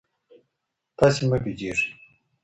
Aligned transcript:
تاسي 0.97 1.21
مه 1.29 1.37
بېدېږئ. 1.43 1.85